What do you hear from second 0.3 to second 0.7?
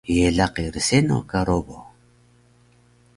laqi